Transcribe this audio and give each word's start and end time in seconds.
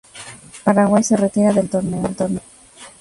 Paraguay 0.63 1.03
se 1.03 1.15
retira 1.15 1.53
del 1.53 1.69
torneo. 1.69 2.01